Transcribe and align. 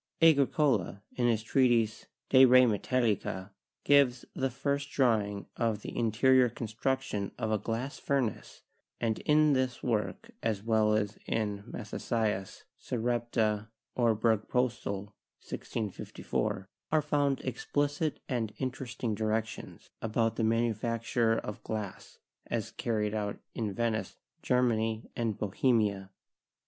Agricola, 0.19 1.03
in 1.15 1.27
his 1.27 1.43
treatise, 1.43 2.07
'De 2.29 2.43
re 2.45 2.61
Metallica/ 2.63 3.51
gives 3.83 4.25
the 4.33 4.49
first 4.49 4.89
drawing 4.89 5.45
of 5.57 5.83
the 5.83 5.95
interior 5.95 6.49
construction 6.49 7.31
of 7.37 7.51
a 7.51 7.59
glass 7.59 7.99
furnace, 7.99 8.63
and 8.99 9.19
in 9.19 9.53
this 9.53 9.83
work 9.83 10.31
as 10.41 10.63
well 10.63 10.95
as 10.95 11.19
in 11.27 11.63
Mathesius' 11.67 12.63
'Sarepta 12.79 13.69
or 13.93 14.15
Bergpostill' 14.15 15.13
(1654), 15.43 16.67
are 16.91 17.01
found 17.03 17.39
explicit 17.41 18.21
and 18.27 18.53
interesting 18.57 19.13
directions 19.13 19.91
about 20.01 20.35
the 20.35 20.43
manufacture 20.43 21.37
of 21.37 21.61
glass 21.63 22.17
as 22.47 22.71
carried 22.71 23.13
out 23.13 23.37
in 23.53 23.71
Venice, 23.71 24.17
Germany 24.41 25.11
and 25.15 25.37
Bohemia. 25.37 26.09